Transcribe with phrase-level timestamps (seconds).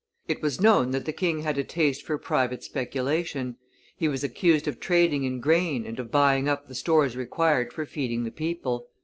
[0.27, 3.57] It was known that the king had a taste for private speculation;
[3.95, 7.85] he was accused of trading in grain and of buying up the stores required for
[7.85, 8.87] feeding the people.